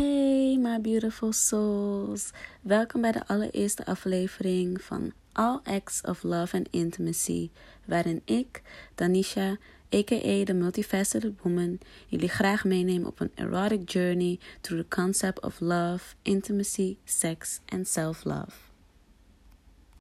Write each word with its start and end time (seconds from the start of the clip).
Hey, 0.00 0.56
my 0.56 0.80
beautiful 0.80 1.32
souls. 1.32 2.30
Welkom 2.60 3.00
bij 3.00 3.12
de 3.12 3.26
allereerste 3.26 3.86
aflevering 3.86 4.82
van 4.82 5.12
All 5.32 5.60
Acts 5.64 6.00
of 6.02 6.22
Love 6.22 6.56
and 6.56 6.68
Intimacy, 6.70 7.50
waarin 7.84 8.22
ik, 8.24 8.62
Danisha, 8.94 9.56
aka 9.90 10.44
the 10.44 10.54
Multifaceted 10.54 11.32
Woman, 11.42 11.78
jullie 12.06 12.28
graag 12.28 12.64
meeneem 12.64 13.04
op 13.04 13.20
een 13.20 13.32
erotic 13.34 13.90
journey 13.90 14.38
through 14.60 14.82
the 14.82 14.96
concept 14.96 15.42
of 15.42 15.60
love, 15.60 16.14
intimacy, 16.22 16.96
sex 17.04 17.60
and 17.66 17.88
self-love. 17.88 18.69